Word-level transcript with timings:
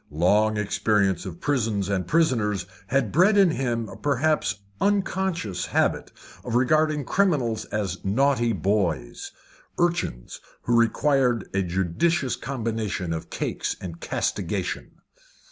Long 0.09 0.57
experience 0.57 1.27
of 1.27 1.39
prisons 1.39 1.87
and 1.87 2.07
prisoners 2.07 2.65
had 2.87 3.11
bred 3.11 3.37
in 3.37 3.51
him 3.51 3.87
a 3.87 3.95
perhaps 3.95 4.55
unconscious 4.81 5.67
habit 5.67 6.11
of 6.43 6.55
regarding 6.55 7.05
criminals 7.05 7.65
as 7.65 8.03
naughty 8.03 8.51
boys 8.51 9.31
urchins 9.77 10.41
who 10.63 10.75
required 10.75 11.47
a 11.53 11.61
judicious 11.61 12.35
combination 12.35 13.13
of 13.13 13.29
cakes 13.29 13.75
and 13.79 13.99
castigation. 14.01 14.89